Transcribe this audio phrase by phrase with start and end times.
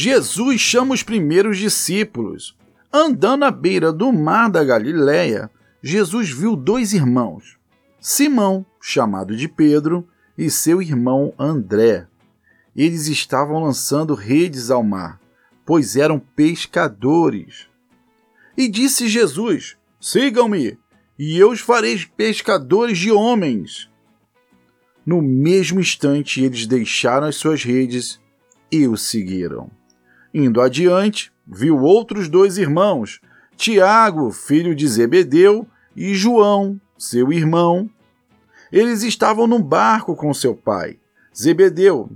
[0.00, 2.56] Jesus chama os primeiros discípulos.
[2.90, 5.50] Andando à beira do mar da Galiléia,
[5.82, 7.58] Jesus viu dois irmãos,
[8.00, 10.08] Simão, chamado de Pedro,
[10.38, 12.06] e seu irmão André.
[12.74, 15.20] Eles estavam lançando redes ao mar,
[15.66, 17.66] pois eram pescadores.
[18.56, 20.78] E disse Jesus: Sigam-me,
[21.18, 23.90] e eu os farei pescadores de homens.
[25.04, 28.18] No mesmo instante, eles deixaram as suas redes
[28.72, 29.70] e o seguiram.
[30.32, 33.20] Indo adiante, viu outros dois irmãos,
[33.56, 35.66] Tiago, filho de Zebedeu,
[35.96, 37.90] e João, seu irmão.
[38.72, 40.98] Eles estavam num barco com seu pai,
[41.36, 42.10] Zebedeu.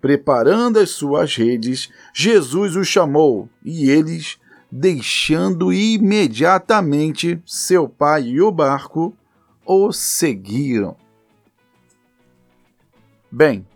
[0.00, 4.38] Preparando as suas redes, Jesus os chamou e eles,
[4.70, 9.16] deixando imediatamente seu pai e o barco,
[9.64, 10.96] o seguiram.
[13.30, 13.66] Bem,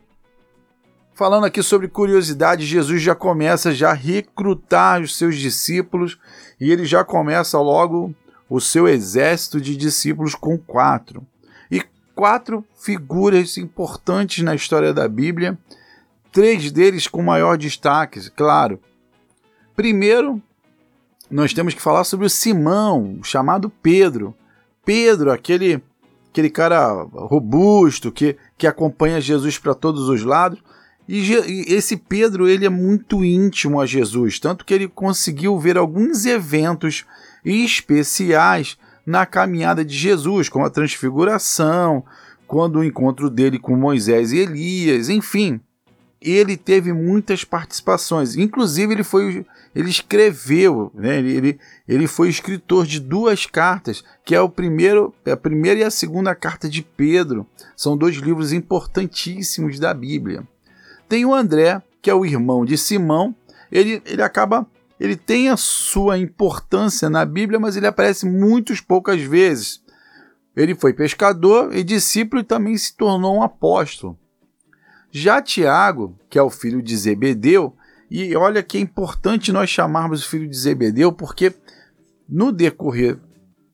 [1.19, 6.17] Falando aqui sobre curiosidade, Jesus já começa já a recrutar os seus discípulos
[6.61, 8.15] e ele já começa logo
[8.49, 11.27] o seu exército de discípulos com quatro.
[11.69, 11.83] E
[12.15, 15.59] quatro figuras importantes na história da Bíblia,
[16.31, 18.79] três deles com maior destaque, claro.
[19.75, 20.41] Primeiro,
[21.29, 24.37] nós temos que falar sobre o Simão, chamado Pedro.
[24.85, 25.83] Pedro, aquele,
[26.31, 30.63] aquele cara robusto que, que acompanha Jesus para todos os lados
[31.09, 36.27] e, esse Pedro ele é muito íntimo a Jesus, tanto que ele conseguiu ver alguns
[36.27, 37.07] eventos
[37.45, 42.05] especiais na caminhada de Jesus, como a transfiguração,
[42.47, 45.61] quando o encontro dele com Moisés e Elias, enfim.
[46.21, 51.19] Ele teve muitas participações, inclusive ele foi ele escreveu, né?
[51.19, 55.85] ele, ele, ele foi escritor de duas cartas, que é o primeiro, a primeira e
[55.85, 57.47] a segunda carta de Pedro.
[57.77, 60.43] São dois livros importantíssimos da Bíblia.
[61.09, 63.35] Tem o André, que é o irmão de Simão.
[63.71, 64.67] Ele, ele acaba.
[65.01, 69.83] Ele tem a sua importância na Bíblia, mas ele aparece muitas poucas vezes.
[70.57, 74.19] Ele foi pescador e discípulo e também se tornou um apóstolo.
[75.11, 77.75] Já Tiago, que é o filho de Zebedeu,
[78.11, 81.55] e olha que é importante nós chamarmos o filho de Zebedeu, porque
[82.29, 83.19] no decorrer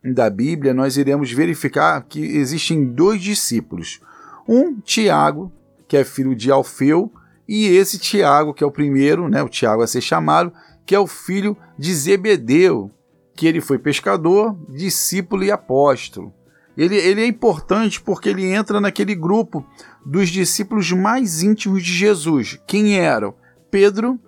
[0.05, 4.01] da Bíblia nós iremos verificar que existem dois discípulos.
[4.47, 5.51] Um, Tiago,
[5.89, 7.11] que é filho de Alfeu,
[7.49, 10.53] e esse Tiago, que é o primeiro, né, o Tiago a ser chamado,
[10.87, 12.91] que é o filho de Zebedeu,
[13.35, 16.33] que ele foi pescador, discípulo e apóstolo.
[16.77, 19.65] Ele, ele é importante porque ele entra naquele grupo
[20.05, 22.59] dos discípulos mais íntimos de Jesus.
[22.67, 23.35] Quem eram?
[23.71, 24.19] Pedro,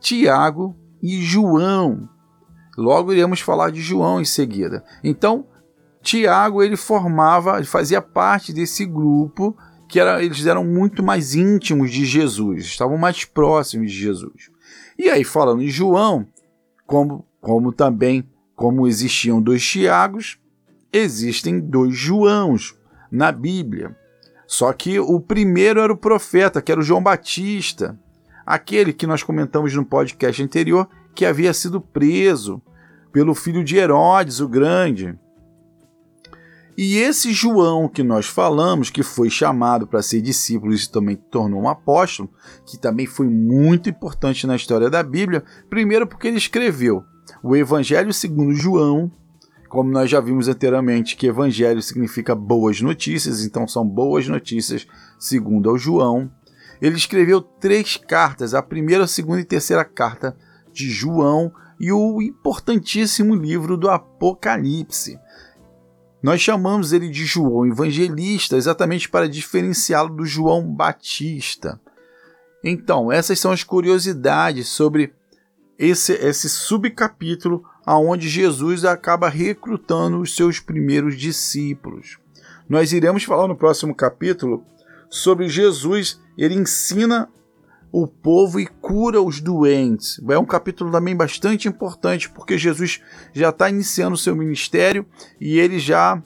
[0.00, 2.08] Tiago e João.
[2.76, 4.84] Logo iremos falar de João em seguida.
[5.02, 5.46] Então,
[6.02, 9.56] Tiago ele formava, ele fazia parte desse grupo
[9.94, 14.50] que era, eles eram muito mais íntimos de Jesus, estavam mais próximos de Jesus.
[14.98, 16.26] E aí, falando em João,
[16.84, 20.36] como, como também como existiam dois Tiagos,
[20.92, 22.74] existem dois Joãos
[23.08, 23.96] na Bíblia.
[24.48, 27.96] Só que o primeiro era o profeta, que era o João Batista,
[28.44, 32.60] aquele que nós comentamos no podcast anterior, que havia sido preso
[33.12, 35.16] pelo filho de Herodes o Grande.
[36.76, 41.62] E esse João que nós falamos, que foi chamado para ser discípulo e também tornou
[41.62, 42.28] um apóstolo,
[42.66, 47.04] que também foi muito importante na história da Bíblia, primeiro porque ele escreveu
[47.42, 49.10] o Evangelho segundo João,
[49.68, 54.86] como nós já vimos anteriormente, que evangelho significa boas notícias, então são boas notícias
[55.18, 56.30] segundo ao João.
[56.80, 60.36] Ele escreveu três cartas, a primeira, a segunda e terceira carta
[60.72, 65.18] de João e o importantíssimo livro do Apocalipse.
[66.24, 71.78] Nós chamamos ele de João Evangelista exatamente para diferenciá-lo do João Batista.
[72.64, 75.12] Então, essas são as curiosidades sobre
[75.78, 82.16] esse, esse subcapítulo aonde Jesus acaba recrutando os seus primeiros discípulos.
[82.66, 84.64] Nós iremos falar no próximo capítulo
[85.10, 87.28] sobre Jesus, ele ensina
[87.96, 90.20] o povo e cura os doentes.
[90.28, 93.00] É um capítulo também bastante importante, porque Jesus
[93.32, 95.06] já está iniciando o seu ministério
[95.40, 96.20] e ele já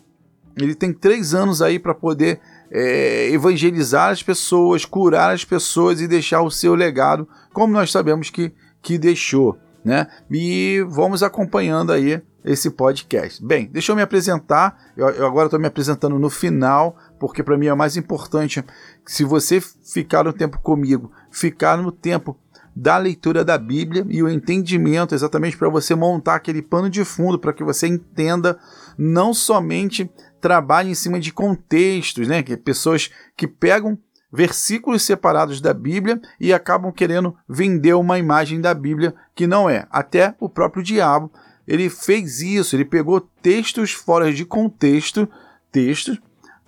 [0.57, 6.09] ele tem três anos aí para poder é, evangelizar as pessoas, curar as pessoas e
[6.09, 8.51] deixar o seu legado, como nós sabemos que,
[8.81, 9.59] que deixou.
[9.85, 10.07] Né?
[10.31, 13.45] E vamos acompanhando aí esse podcast.
[13.45, 14.93] Bem, deixa eu me apresentar.
[14.97, 18.65] Eu, eu agora estou me apresentando no final, porque para mim é mais importante.
[19.07, 22.37] Se você ficar no tempo comigo, ficar no tempo
[22.75, 27.39] da leitura da Bíblia e o entendimento exatamente para você montar aquele pano de fundo
[27.39, 28.57] para que você entenda
[28.97, 30.09] não somente
[30.41, 33.99] trabalhe em cima de contextos, né, que pessoas que pegam
[34.33, 39.87] versículos separados da Bíblia e acabam querendo vender uma imagem da Bíblia que não é.
[39.91, 41.33] Até o próprio diabo,
[41.67, 45.29] ele fez isso, ele pegou textos fora de contexto,
[45.73, 46.21] textos,